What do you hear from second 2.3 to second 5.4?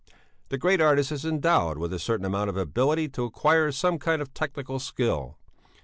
of ability to acquire some kind of technical skill.